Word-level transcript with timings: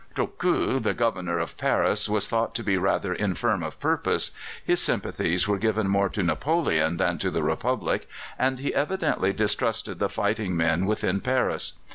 Trochu, 0.15 0.81
the 0.81 0.95
Governor 0.95 1.37
of 1.37 1.57
Paris, 1.59 2.09
was 2.09 2.27
thought 2.27 2.55
to 2.55 2.63
be 2.63 2.75
rather 2.75 3.13
infirm 3.13 3.61
of 3.61 3.79
purpose; 3.79 4.31
his 4.65 4.81
sympathies 4.81 5.47
were 5.47 5.59
given 5.59 5.87
more 5.87 6.09
to 6.09 6.23
Napoleon 6.23 6.97
than 6.97 7.19
to 7.19 7.29
the 7.29 7.43
Republic, 7.43 8.09
and 8.39 8.57
he 8.57 8.73
evidently 8.73 9.31
distrusted 9.31 9.99
the 9.99 10.09
fighting 10.09 10.57
men 10.57 10.87
within 10.87 11.19
Paris. 11.21 11.73